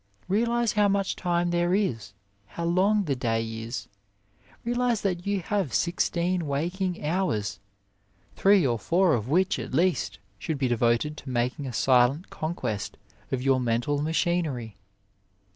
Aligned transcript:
Realise 0.27 0.71
how 0.71 0.87
much 0.87 1.15
time 1.15 1.51
there 1.51 1.75
is, 1.75 2.13
how 2.47 2.65
long 2.65 3.03
the 3.03 3.15
day 3.15 3.47
is. 3.59 3.87
Realise 4.65 5.01
that 5.01 5.27
you 5.27 5.41
have 5.43 5.75
sixteen 5.75 6.47
waking 6.47 7.05
hours, 7.05 7.59
three 8.35 8.65
or 8.65 8.79
four 8.79 9.13
of 9.13 9.29
which 9.29 9.59
at 9.59 9.75
least 9.75 10.17
should 10.39 10.57
be 10.57 10.67
devoted 10.67 11.17
to 11.17 11.29
making 11.29 11.67
a 11.67 11.71
silent 11.73 12.31
conquest 12.31 12.97
of 13.31 13.43
your 13.43 13.59
mental 13.59 13.93
44 13.97 13.99
OF 13.99 13.99
LIFE 13.99 14.05
machinery. 14.09 14.75